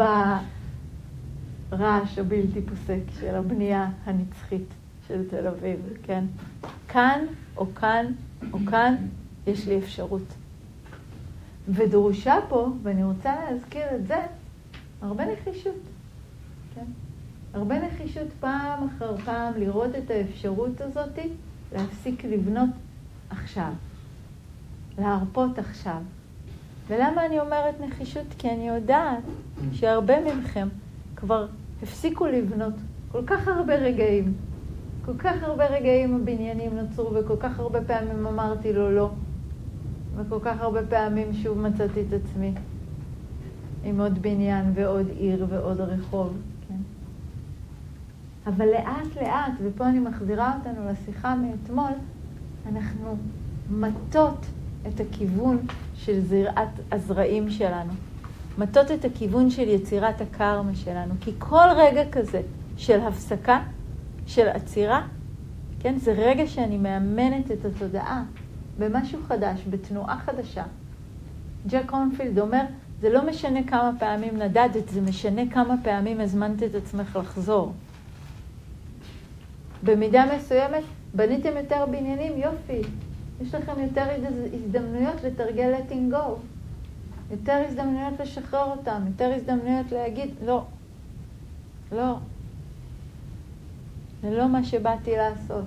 ברעש 1.70 2.18
הבלתי 2.18 2.62
פוסק 2.62 3.00
של 3.20 3.34
הבנייה 3.34 3.90
הנצחית 4.04 4.74
של 5.08 5.28
תל 5.28 5.46
אביב, 5.46 5.80
כן? 6.02 6.24
כאן 6.88 7.24
או 7.56 7.74
כאן 7.74 8.06
או 8.52 8.58
כאן 8.70 8.94
יש 9.46 9.68
לי 9.68 9.78
אפשרות. 9.78 10.34
ודרושה 11.68 12.34
פה, 12.48 12.68
ואני 12.82 13.04
רוצה 13.04 13.34
להזכיר 13.50 13.86
את 13.94 14.06
זה, 14.06 14.16
הרבה 15.02 15.24
נחישות, 15.32 15.80
כן? 16.74 16.84
הרבה 17.54 17.86
נחישות 17.86 18.28
פעם 18.40 18.86
אחר 18.88 19.16
פעם 19.16 19.52
לראות 19.56 19.90
את 19.94 20.10
האפשרות 20.10 20.80
הזאת 20.80 21.18
להפסיק 21.72 22.24
לבנות 22.24 22.70
עכשיו. 23.30 23.72
להרפות 24.98 25.58
עכשיו. 25.58 26.02
ולמה 26.86 27.26
אני 27.26 27.40
אומרת 27.40 27.74
נחישות? 27.80 28.26
כי 28.38 28.50
אני 28.50 28.68
יודעת 28.68 29.22
שהרבה 29.72 30.34
מכם 30.34 30.68
כבר 31.18 31.46
הפסיקו 31.82 32.26
לבנות 32.26 32.74
כל 33.12 33.22
כך 33.26 33.48
הרבה 33.48 33.74
רגעים. 33.74 34.34
כל 35.04 35.18
כך 35.18 35.42
הרבה 35.42 35.66
רגעים 35.66 36.14
הבניינים 36.14 36.78
נוצרו, 36.78 37.14
וכל 37.14 37.36
כך 37.40 37.58
הרבה 37.58 37.82
פעמים 37.82 38.26
אמרתי 38.26 38.72
לו 38.72 38.90
לא. 38.90 39.10
וכל 40.16 40.38
כך 40.42 40.60
הרבה 40.60 40.86
פעמים 40.86 41.34
שוב 41.34 41.58
מצאתי 41.58 42.00
את 42.08 42.12
עצמי 42.12 42.52
עם 43.84 44.00
עוד 44.00 44.22
בניין 44.22 44.72
ועוד 44.74 45.06
עיר 45.18 45.46
ועוד 45.48 45.80
רחוב, 45.80 46.36
כן? 46.68 46.74
אבל 48.46 48.66
לאט 48.66 49.16
לאט, 49.22 49.52
ופה 49.62 49.88
אני 49.88 49.98
מחזירה 49.98 50.58
אותנו 50.58 50.90
לשיחה 50.90 51.34
מאתמול, 51.34 51.92
אנחנו 52.72 53.16
מטות 53.70 54.46
את 54.88 55.00
הכיוון 55.00 55.58
של 55.94 56.20
זירת 56.20 56.68
הזרעים 56.92 57.50
שלנו. 57.50 57.92
מטות 58.58 58.90
את 58.90 59.04
הכיוון 59.04 59.50
של 59.50 59.68
יצירת 59.68 60.20
הקרמה 60.20 60.74
שלנו. 60.74 61.14
כי 61.20 61.32
כל 61.38 61.68
רגע 61.76 62.10
כזה 62.12 62.42
של 62.76 63.00
הפסקה, 63.00 63.62
של 64.26 64.48
עצירה, 64.48 65.06
כן, 65.80 65.98
זה 65.98 66.12
רגע 66.12 66.46
שאני 66.46 66.78
מאמנת 66.78 67.50
את 67.50 67.64
התודעה 67.64 68.24
במשהו 68.78 69.18
חדש, 69.28 69.60
בתנועה 69.70 70.18
חדשה. 70.18 70.64
ג'ק 71.66 71.90
הונפילד 71.90 72.38
אומר, 72.38 72.62
זה 73.00 73.10
לא 73.10 73.26
משנה 73.26 73.62
כמה 73.62 73.90
פעמים 73.98 74.36
נדדת, 74.36 74.88
זה 74.88 75.00
משנה 75.00 75.42
כמה 75.50 75.74
פעמים 75.82 76.20
הזמנת 76.20 76.62
את 76.62 76.74
עצמך 76.74 77.18
לחזור. 77.20 77.72
במידה 79.82 80.24
מסוימת 80.36 80.82
בניתם 81.14 81.50
יותר 81.56 81.86
בניינים, 81.86 82.32
יופי, 82.36 82.88
יש 83.40 83.54
לכם 83.54 83.72
יותר 83.80 84.04
הזדמנויות 84.52 85.24
לתרגל 85.24 85.74
letting 85.74 86.14
go, 86.14 86.24
יותר 87.30 87.62
הזדמנויות 87.68 88.20
לשחרר 88.20 88.64
אותם, 88.64 89.02
יותר 89.06 89.32
הזדמנויות 89.36 89.92
להגיד, 89.92 90.30
לא, 90.44 90.64
לא, 91.92 92.16
זה 94.22 94.30
לא 94.30 94.48
מה 94.48 94.64
שבאתי 94.64 95.16
לעשות. 95.16 95.66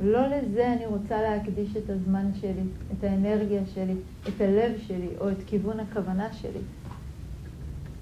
לא 0.00 0.26
לזה 0.26 0.72
אני 0.72 0.86
רוצה 0.86 1.22
להקדיש 1.22 1.76
את 1.76 1.90
הזמן 1.90 2.30
שלי, 2.40 2.62
את 2.92 3.04
האנרגיה 3.04 3.62
שלי, 3.74 3.94
את 4.28 4.40
הלב 4.40 4.72
שלי, 4.86 5.08
או 5.20 5.30
את 5.30 5.36
כיוון 5.46 5.80
הכוונה 5.80 6.32
שלי. 6.32 6.60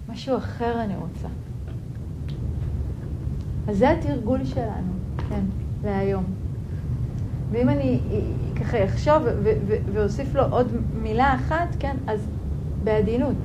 משהו 0.08 0.36
אחר 0.36 0.82
אני 0.82 0.96
רוצה. 0.96 1.28
אז 3.68 3.78
זה 3.78 3.90
התרגול 3.90 4.44
שלנו, 4.44 4.92
כן, 5.28 5.44
להיום. 5.84 6.45
ואם 7.50 7.68
אני 7.68 8.00
ככה 8.60 8.84
אחשוב 8.84 9.22
ואוסיף 9.92 10.34
לו 10.34 10.42
עוד 10.50 10.66
מילה 11.02 11.34
אחת, 11.34 11.76
כן, 11.78 11.96
אז 12.06 12.28
בעדינות. 12.84 13.36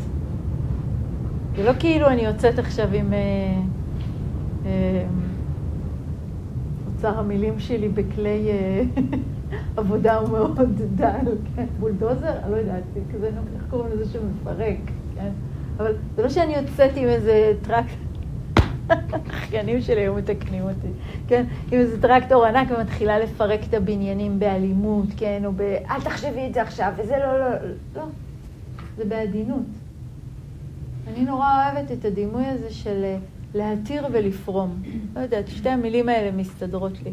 זה 1.55 1.63
לא 1.63 1.72
כאילו 1.79 2.08
אני 2.08 2.22
יוצאת 2.22 2.60
עכשיו 2.60 2.93
עם 2.93 3.13
אה, 3.13 3.20
אה, 4.65 5.05
אוצר 6.88 7.20
המילים 7.20 7.60
שלי 7.60 7.89
בכלי 7.89 8.50
אה, 8.50 8.84
עבודה 9.77 10.17
הוא 10.17 10.29
מאוד 10.29 10.81
דל, 10.96 11.25
כן, 11.55 11.65
בולדוזר, 11.79 12.34
אני 12.43 12.51
לא 12.51 12.58
יודעת, 12.58 12.84
כזה, 13.13 13.27
איך 13.27 13.63
קוראים 13.70 13.91
לזה 13.93 14.05
שמפרק, 14.05 14.77
כן? 15.15 15.29
אבל 15.77 15.93
זה 16.15 16.24
לא 16.24 16.29
שאני 16.29 16.55
יוצאת 16.55 16.91
עם 16.96 17.08
איזה 17.08 17.53
טרקט... 17.62 18.11
האחיינים 19.12 19.81
שלי 19.81 20.01
היו 20.01 20.13
מתקנים 20.13 20.63
אותי, 20.63 20.88
כן? 21.27 21.45
עם 21.71 21.79
איזה 21.79 22.01
טרקטור 22.01 22.45
ענק 22.45 22.67
ומתחילה 22.71 23.19
לפרק 23.19 23.60
את 23.69 23.74
הבניינים 23.74 24.39
באלימות, 24.39 25.07
כן? 25.17 25.45
או 25.45 25.51
ב... 25.55 25.62
אל 25.62 26.01
תחשבי 26.01 26.48
את 26.48 26.53
זה 26.53 26.62
עכשיו, 26.62 26.93
וזה 26.98 27.17
לא, 27.17 27.39
לא, 27.39 27.50
לא. 27.95 28.03
זה 28.98 29.05
בעדינות. 29.05 29.65
אני 31.07 31.25
נורא 31.25 31.71
אוהבת 31.74 31.91
את 31.91 32.05
הדימוי 32.05 32.45
הזה 32.45 32.69
של 32.69 33.03
אה, 33.03 33.17
להתיר 33.55 34.07
ולפרום. 34.12 34.81
לא 35.15 35.19
יודעת, 35.19 35.48
שתי 35.48 35.69
המילים 35.69 36.10
האלה 36.10 36.31
מסתדרות 36.31 37.03
לי. 37.03 37.12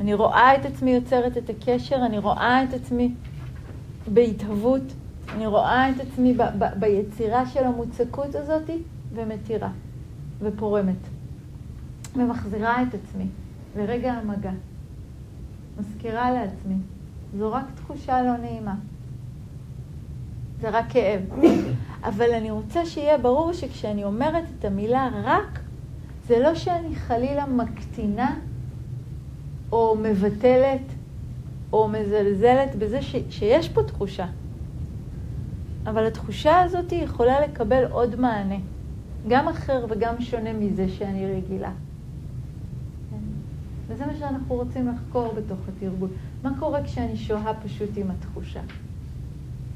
אני 0.00 0.14
רואה 0.14 0.56
את 0.56 0.66
עצמי 0.66 0.90
יוצרת 0.90 1.38
את 1.38 1.50
הקשר, 1.50 1.96
אני 2.06 2.18
רואה 2.18 2.64
את 2.64 2.74
עצמי 2.74 3.14
בהתהוות, 4.12 4.82
אני 5.36 5.46
רואה 5.46 5.90
את 5.90 6.00
עצמי 6.00 6.34
ב- 6.34 6.42
ב- 6.58 6.80
ביצירה 6.80 7.46
של 7.46 7.64
המוצקות 7.64 8.34
הזאת 8.34 8.70
ומתירה. 9.14 9.68
ופורמת, 10.42 11.08
ומחזירה 12.16 12.82
את 12.82 12.94
עצמי 12.94 13.26
לרגע 13.76 14.12
המגע. 14.12 14.52
מזכירה 15.78 16.30
לעצמי, 16.30 16.76
זו 17.38 17.52
רק 17.52 17.64
תחושה 17.74 18.22
לא 18.22 18.36
נעימה. 18.36 18.74
זה 20.60 20.70
רק 20.70 20.84
כאב. 20.88 21.20
אבל 22.08 22.30
אני 22.34 22.50
רוצה 22.50 22.86
שיהיה 22.86 23.18
ברור 23.18 23.52
שכשאני 23.52 24.04
אומרת 24.04 24.44
את 24.58 24.64
המילה 24.64 25.10
רק, 25.24 25.60
זה 26.26 26.38
לא 26.38 26.54
שאני 26.54 26.94
חלילה 26.94 27.46
מקטינה 27.46 28.36
או 29.72 29.96
מבטלת 30.02 30.92
או 31.72 31.88
מזלזלת 31.88 32.74
בזה 32.78 33.02
ש, 33.02 33.16
שיש 33.30 33.68
פה 33.68 33.82
תחושה. 33.82 34.26
אבל 35.86 36.06
התחושה 36.06 36.60
הזאת 36.60 36.92
יכולה 36.92 37.40
לקבל 37.40 37.84
עוד 37.90 38.20
מענה. 38.20 38.58
גם 39.28 39.48
אחר 39.48 39.86
וגם 39.90 40.20
שונה 40.20 40.52
מזה 40.52 40.88
שאני 40.88 41.34
רגילה. 41.34 41.72
כן? 43.10 43.16
וזה 43.88 44.06
מה 44.06 44.12
שאנחנו 44.18 44.54
רוצים 44.54 44.88
לחקור 44.88 45.34
בתוך 45.34 45.58
התרגול. 45.68 46.08
מה 46.42 46.52
קורה 46.58 46.84
כשאני 46.84 47.16
שוהה 47.16 47.54
פשוט 47.64 47.90
עם 47.96 48.10
התחושה? 48.10 48.60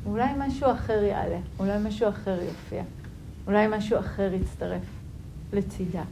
אולי 0.06 0.32
משהו 0.38 0.70
אחר 0.72 1.02
יעלה, 1.02 1.38
אולי 1.58 1.78
משהו 1.84 2.08
אחר 2.08 2.38
יופיע. 2.42 2.82
אולי 3.46 3.66
משהו 3.70 3.98
אחר 3.98 4.32
יצטרף 4.34 4.82
לצידה. 5.52 6.02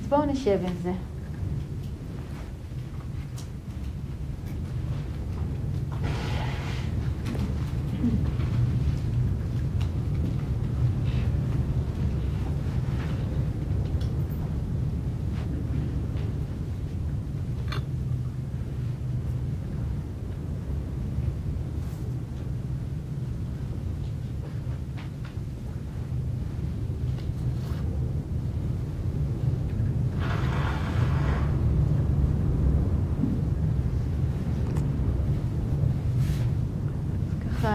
אז 0.00 0.08
בואו 0.08 0.24
נשב 0.26 0.58
עם 0.66 0.74
זה. 0.82 0.92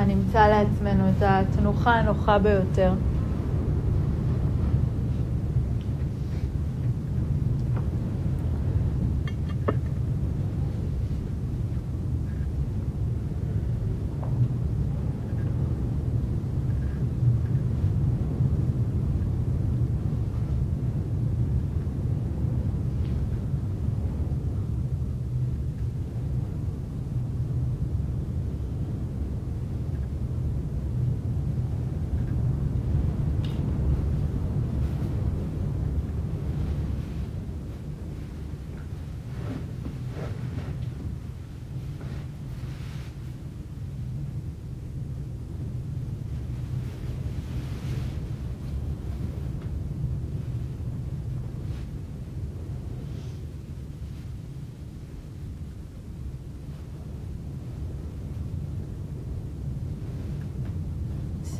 נמצא 0.10 0.48
לעצמנו 0.48 1.10
את 1.10 1.24
התנוחה 1.26 1.92
הנוחה 1.96 2.40
ביותר. 2.40 2.94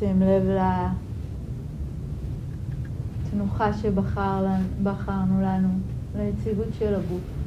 שים 0.00 0.22
לב 0.22 0.42
לתנוחה 3.26 3.72
שבחרנו 3.72 5.42
לנו, 5.42 5.68
ליציבות 6.14 6.74
של 6.78 6.94
הגוף. 6.94 7.39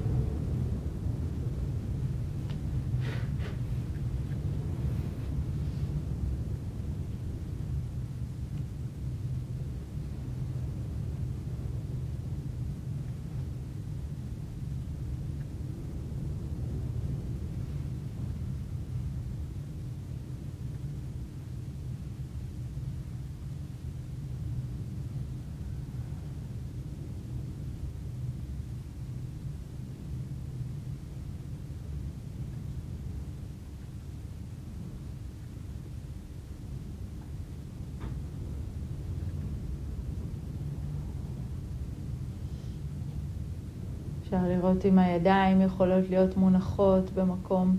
אפשר 44.33 44.47
לראות 44.47 44.85
אם 44.85 44.99
הידיים 44.99 45.61
יכולות 45.61 46.09
להיות 46.09 46.37
מונחות 46.37 47.11
במקום 47.11 47.77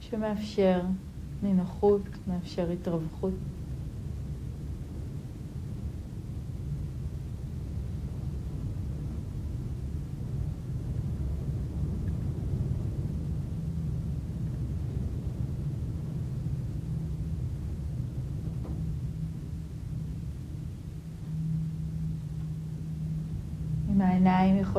שמאפשר 0.00 0.80
נינוחות, 1.42 2.02
מאפשר 2.26 2.70
התרווחות. 2.70 3.32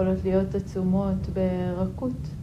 יכולות 0.01 0.23
להיות 0.25 0.55
עצומות 0.55 1.29
ברכות. 1.29 2.38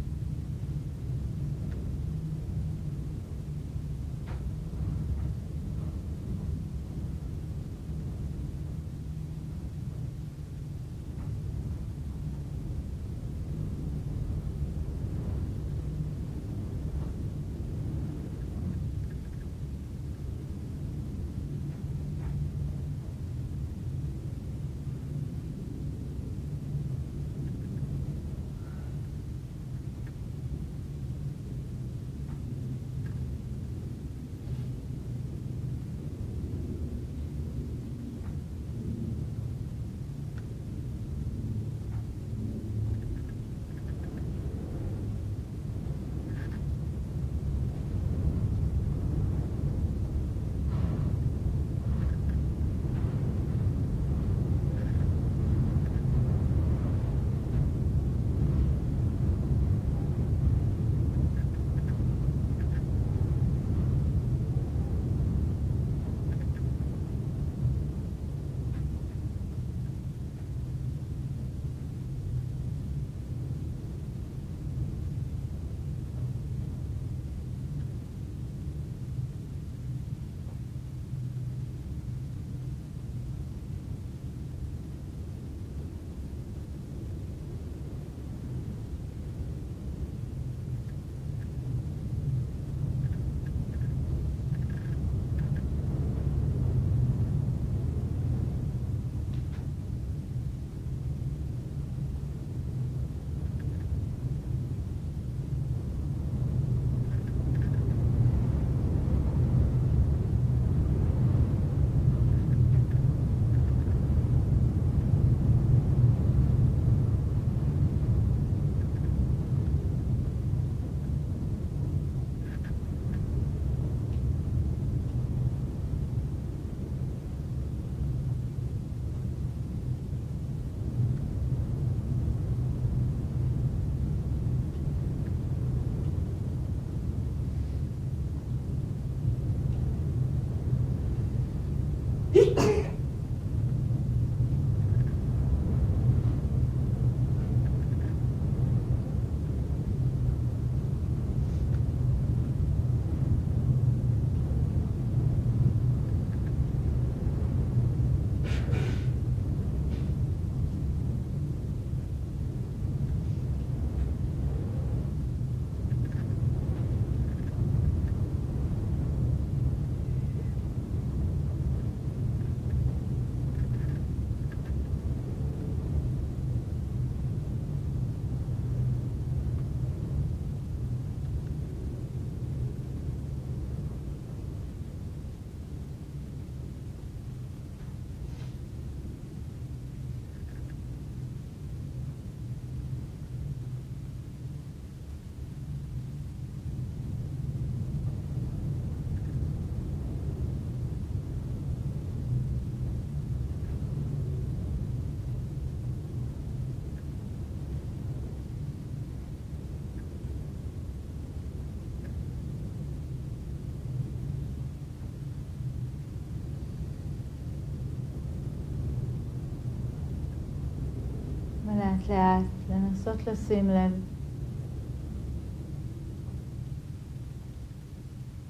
לאט 222.09 222.11
לאט 222.11 222.71
לנסות 222.71 223.27
לשים 223.27 223.69
לב 223.69 223.92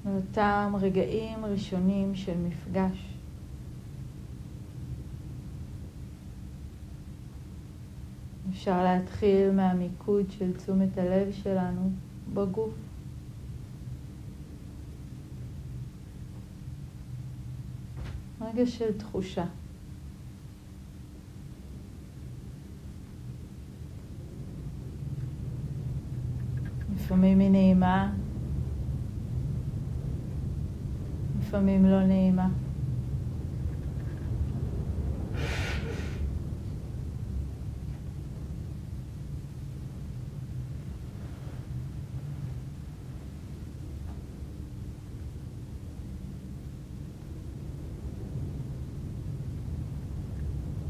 לאותם 0.05 0.73
רגעים 0.81 1.45
ראשונים 1.45 2.15
של 2.15 2.37
מפגש. 2.37 3.13
אפשר 8.49 8.83
להתחיל 8.83 9.51
מהמיקוד 9.51 10.31
של 10.31 10.57
תשומת 10.57 10.97
הלב 10.97 11.31
שלנו 11.31 11.91
בגוף. 12.33 12.73
רגע 18.41 18.65
של 18.65 18.97
תחושה. 18.97 19.45
לפעמים 27.07 27.39
היא 27.39 27.49
נעימה, 27.49 28.13
לפעמים 31.39 31.85
לא 31.85 32.03
נעימה. 32.03 32.49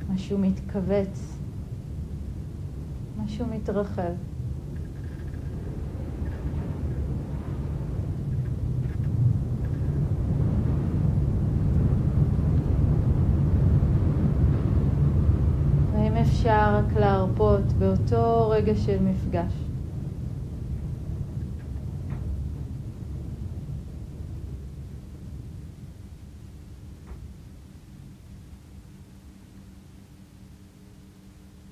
משהו 0.10 0.38
מתכווץ, 0.38 1.38
משהו 3.18 3.46
מתרחב. 3.46 4.37
אפשר 16.48 16.76
רק 16.76 16.96
להרפות 16.96 17.74
באותו 17.80 18.50
רגע 18.50 18.76
של 18.76 19.04
מפגש. 19.04 19.54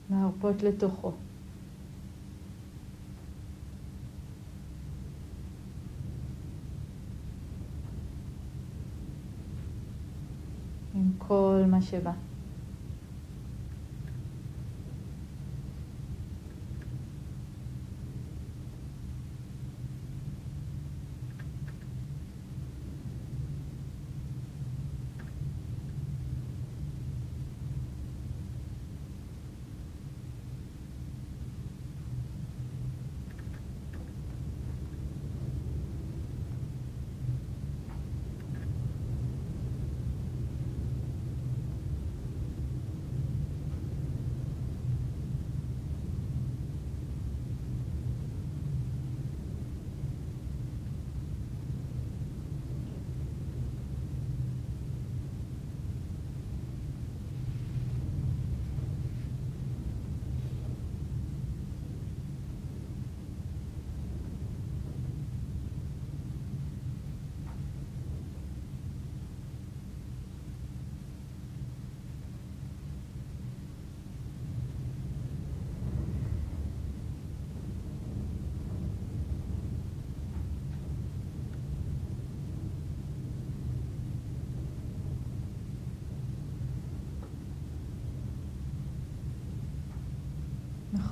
להרפות 0.10 0.64
לתוכו. 0.64 1.12
עם 10.96 11.12
כל 11.18 11.64
מה 11.68 11.82
שבא. 11.82 12.35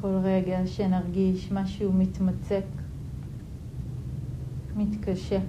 בכל 0.04 0.18
רגע 0.24 0.68
שנרגיש 0.68 1.52
משהו 1.52 1.94
מתמצק, 1.94 2.66
מתקשה. 4.76 5.40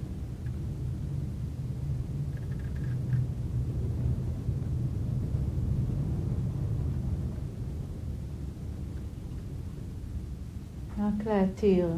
רק 10.99 11.27
להתיר 11.27 11.88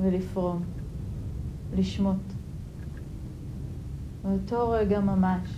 ולפרום, 0.00 0.62
לשמוט. 1.76 2.16
באותו 4.24 4.70
רגע 4.70 5.00
ממש, 5.00 5.48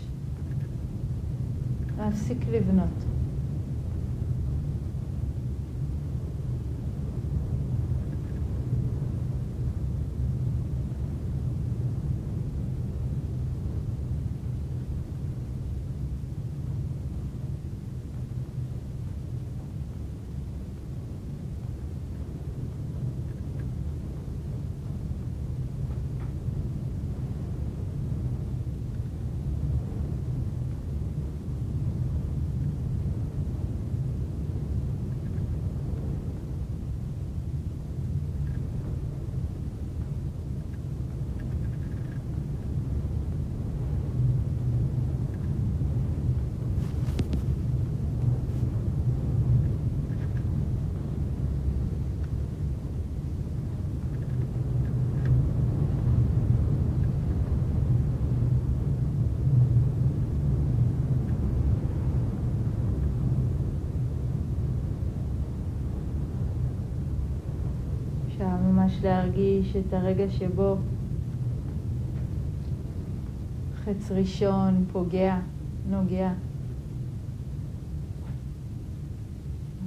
להפסיק 1.99 2.49
לבנות. 2.49 3.06
ממש 68.87 69.05
להרגיש 69.05 69.77
את 69.77 69.93
הרגע 69.93 70.31
שבו 70.31 70.77
חץ 73.75 74.11
ראשון 74.11 74.85
פוגע, 74.93 75.41
נוגע. 75.91 76.33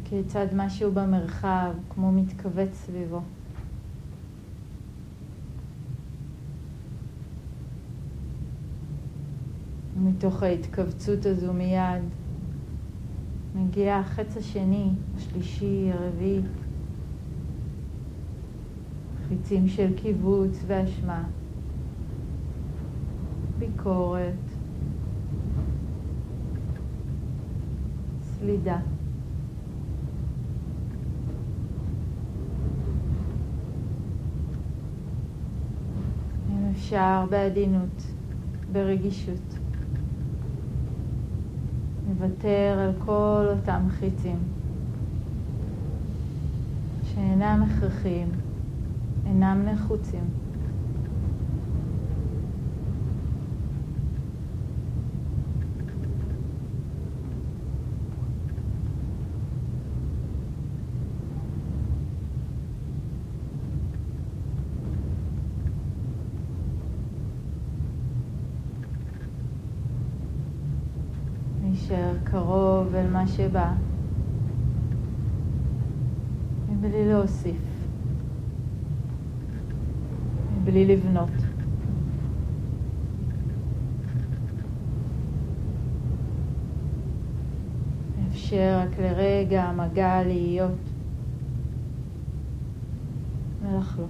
כיצד 0.03 0.47
משהו 0.55 0.91
במרחב 0.91 1.71
כמו 1.89 2.12
מתכווץ 2.12 2.73
סביבו. 2.73 3.21
ומתוך 9.97 10.43
ההתכווצות 10.43 11.25
הזו 11.25 11.53
מיד 11.53 12.03
מגיע 13.55 13.95
החץ 13.95 14.38
השני, 14.38 14.91
השלישי, 15.17 15.89
הרביעי. 15.93 16.41
חיצים 19.29 19.67
של 19.67 19.93
קיבוץ 19.95 20.63
ואשמה, 20.67 21.23
ביקורת, 23.59 24.33
סלידה. 28.21 28.79
אם 36.49 36.71
אפשר 36.71 37.25
בעדינות, 37.29 38.03
ברגישות. 38.71 39.59
נוותר 42.07 42.79
על 42.79 42.91
כל 43.05 43.45
אותם 43.49 43.81
חיצים 43.89 44.37
שאינם 47.03 47.63
הכרחיים, 47.69 48.27
אינם 49.29 49.65
נחוצים. 49.65 50.23
להישאר 71.63 72.15
קרוב 72.23 72.95
אל 72.95 73.09
מה 73.09 73.27
שבא, 73.27 73.73
מבלי 76.69 77.09
להוסיף, 77.09 77.68
מבלי 80.69 80.86
לבנות. 80.86 81.29
לאפשר 88.27 88.79
רק 88.84 88.99
לרגע 88.99 89.63
המגע 89.63 90.23
להיות 90.23 90.71
ולחלוף. 93.62 94.10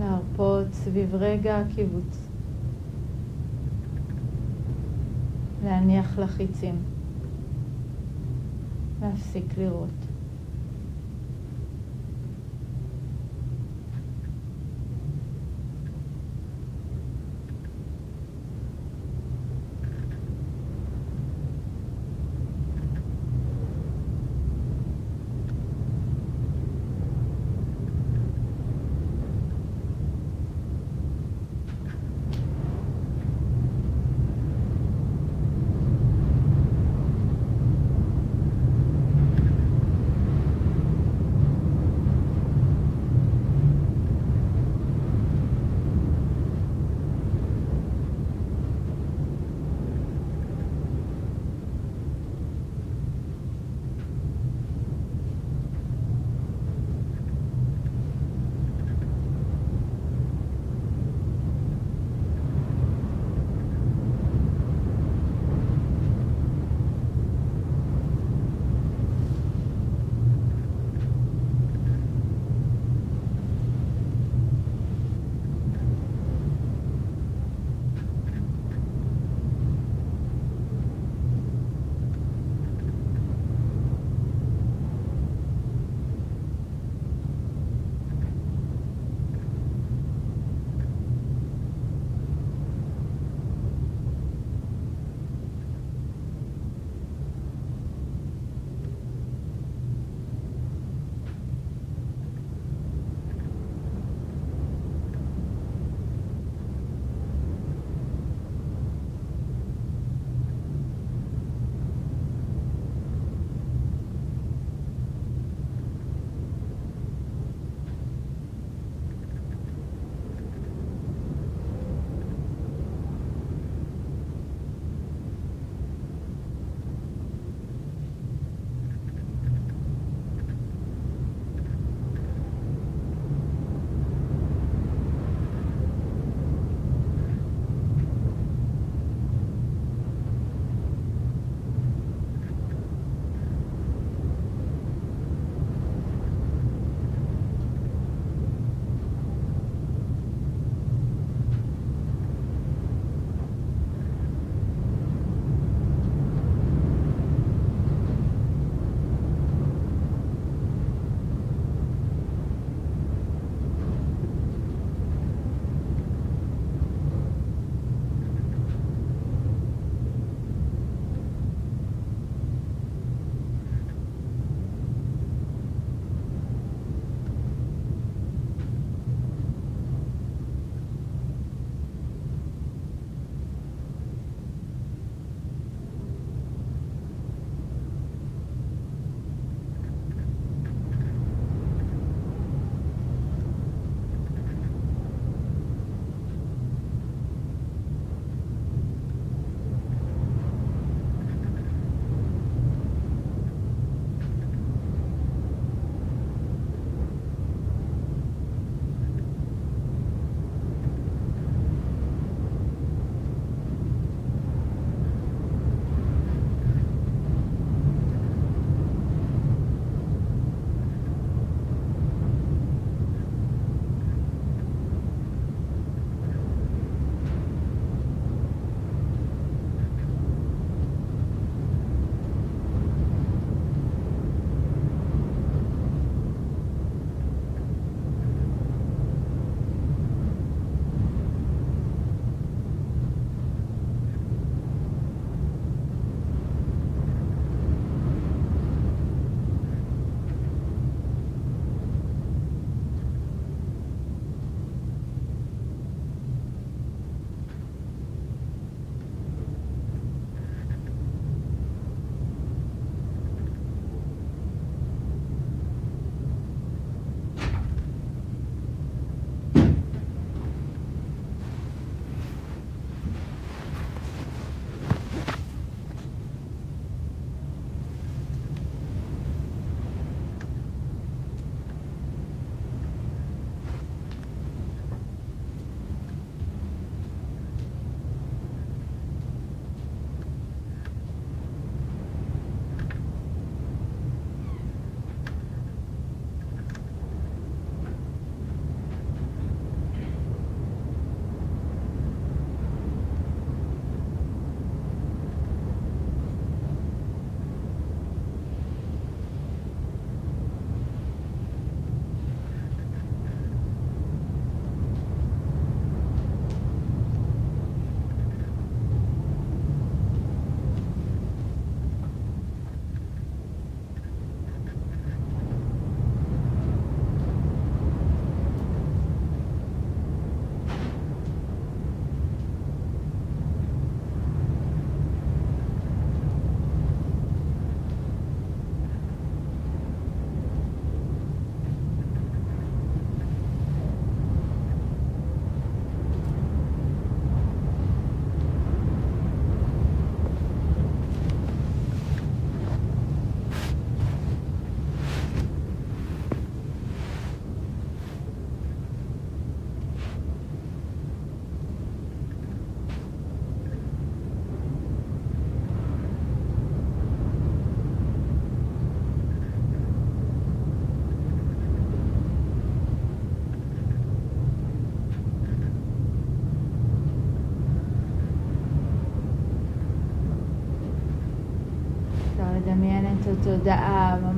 להרפות 0.00 0.69
סביב 0.84 1.14
רגע 1.14 1.58
הקיבוץ. 1.58 2.28
להניח 5.64 6.18
לחיצים. 6.18 6.74
להפסיק 9.02 9.58
לראות. 9.58 10.09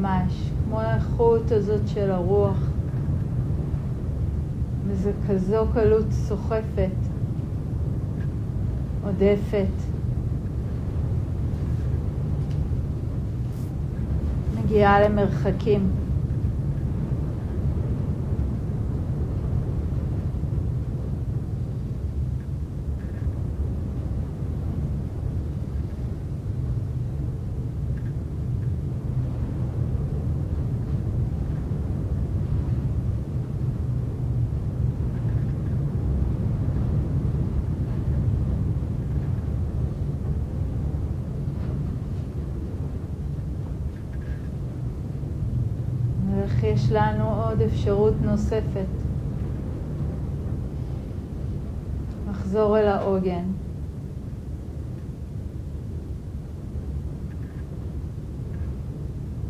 ממש, 0.02 0.50
כמו 0.64 0.80
האיכות 0.80 1.52
הזאת 1.52 1.88
של 1.88 2.10
הרוח. 2.10 2.56
וזה 4.86 5.12
כזו 5.28 5.66
קלות 5.74 6.06
סוחפת, 6.10 6.90
עודפת. 9.04 9.66
מגיעה 14.64 15.00
למרחקים. 15.00 15.90
יש 46.72 46.92
לנו 46.92 47.42
עוד 47.42 47.61
אפשרות 47.72 48.14
נוספת. 48.22 48.86
לחזור 52.30 52.78
אל 52.78 52.86
העוגן. 52.86 53.44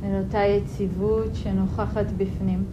אל 0.05 0.23
אותה 0.25 0.39
יציבות 0.39 1.35
שנוכחת 1.35 2.07
בפנים. 2.17 2.65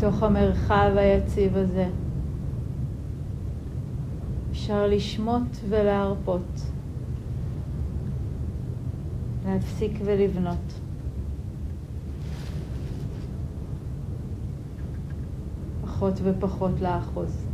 בתוך 0.00 0.22
המרחב 0.22 0.90
היציב 0.96 1.56
הזה. 1.56 1.88
אפשר 4.50 4.86
לשמוט 4.86 5.56
ולהרפות, 5.68 6.60
להפסיק 9.46 9.92
ולבנות. 10.04 10.80
פחות 15.82 16.14
ופחות 16.22 16.80
לאחוז. 16.80 17.49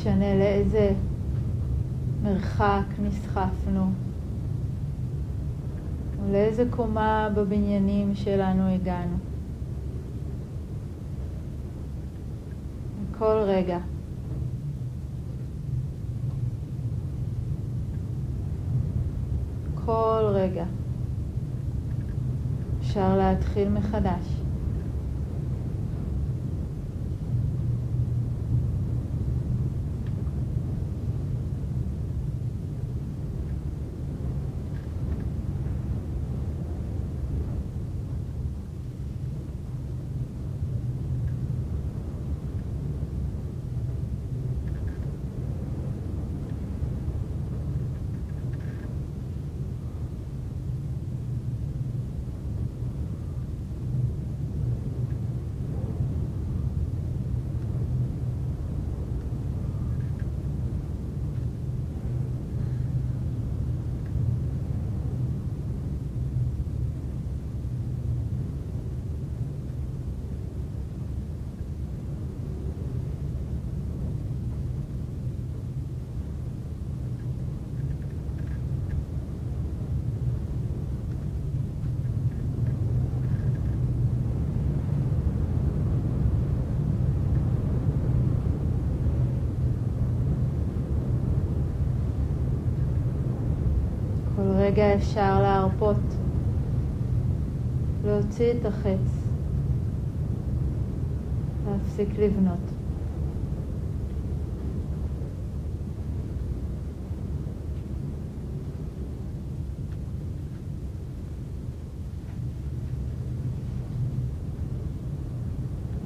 משנה 0.00 0.34
לאיזה 0.38 0.94
מרחק 2.22 2.84
נסחפנו, 3.02 3.90
או 6.18 6.32
לאיזה 6.32 6.64
קומה 6.70 7.28
בבניינים 7.36 8.14
שלנו 8.14 8.68
הגענו. 8.68 9.16
כל 13.18 13.42
רגע. 13.46 13.78
כל 19.84 20.30
רגע. 20.34 20.64
אפשר 22.80 23.16
להתחיל 23.16 23.68
מחדש. 23.68 24.40
אפשר 94.82 95.42
להרפות, 95.42 95.96
להוציא 98.04 98.52
את 98.52 98.66
החץ, 98.66 99.30
להפסיק 101.66 102.08
לבנות. 102.18 102.58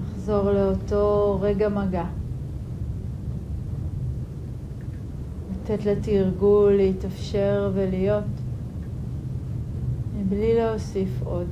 לחזור 0.03 0.51
לאותו 0.51 1.39
רגע 1.41 1.69
מגע. 1.69 2.05
לתת 5.65 5.85
לתרגול 5.85 6.73
להתאפשר 6.73 7.71
ולהיות. 7.75 8.44
בלי 10.35 10.55
להוסיף 10.55 11.23
עוד. 11.25 11.49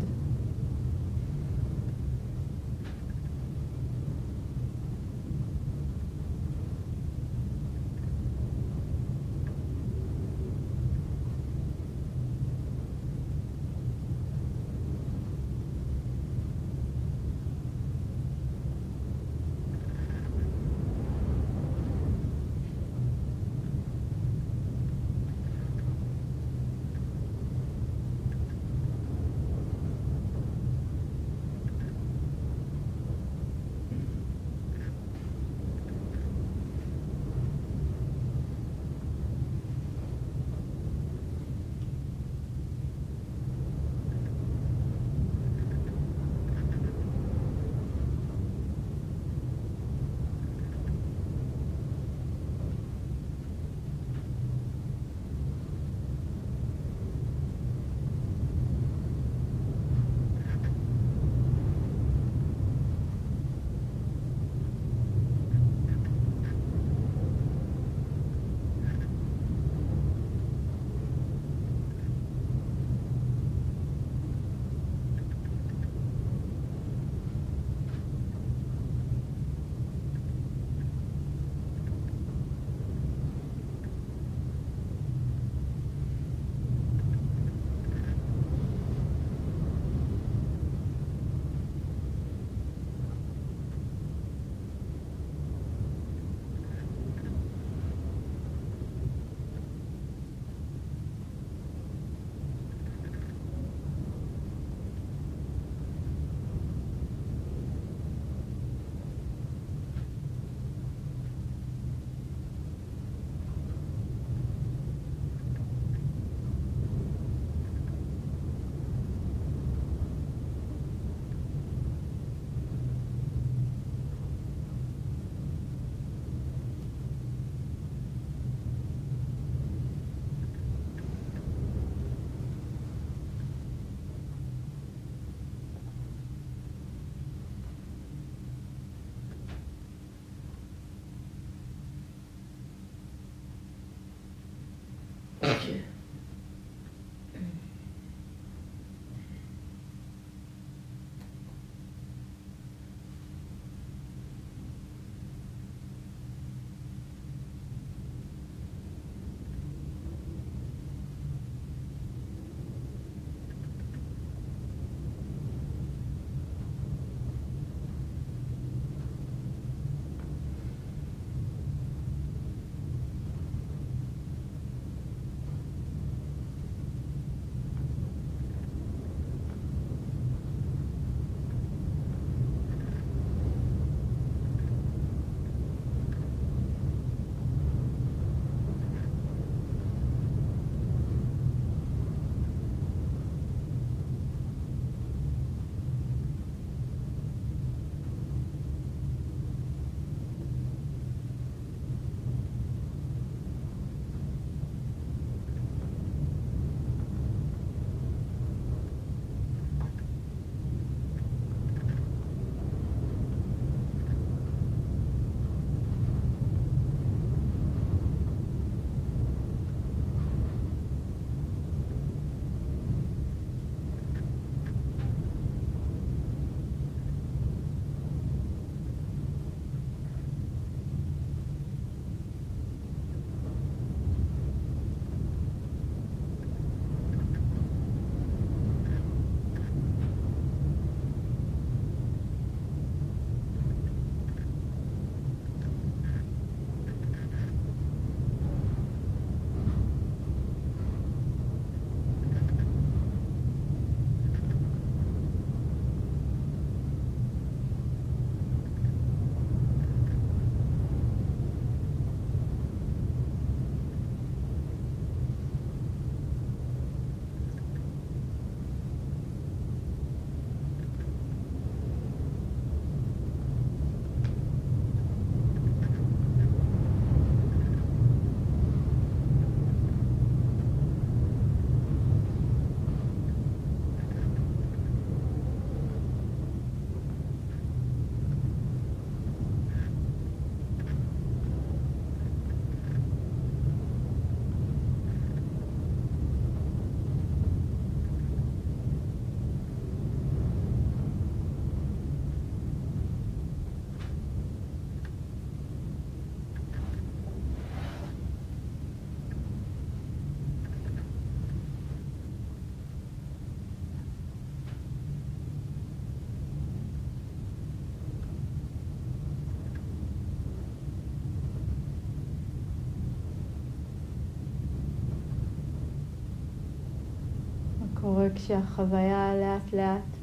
קורה 328.22 328.34
כשהחוויה 328.34 329.34
לאט 329.34 329.72
לאט 329.72 330.16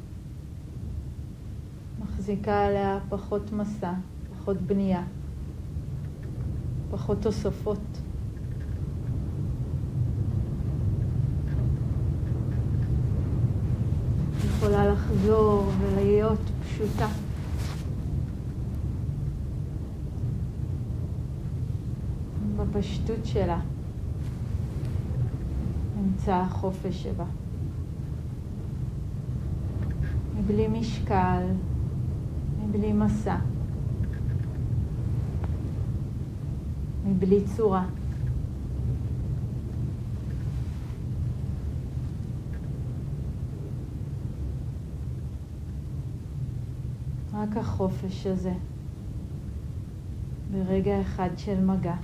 מחזיקה 2.02 2.66
עליה 2.66 2.98
פחות 3.08 3.52
מסע, 3.52 3.92
פחות 4.38 4.56
בנייה, 4.56 5.02
פחות 6.90 7.18
תוספות. 7.22 7.80
יכולה 14.46 14.86
לחזור 14.86 15.70
ולהיות 15.80 16.40
פשוטה. 16.64 17.08
בפשטות 22.56 23.24
שלה 23.26 23.60
נמצא 25.96 26.34
החופש 26.34 27.02
שבה. 27.02 27.24
מבלי 30.50 30.68
משקל, 30.68 31.42
מבלי 32.62 32.92
מסע, 32.92 33.36
מבלי 37.04 37.44
צורה. 37.44 37.86
רק 47.34 47.56
החופש 47.56 48.26
הזה, 48.26 48.52
ברגע 50.52 51.00
אחד 51.00 51.30
של 51.36 51.64
מגע. 51.64 51.94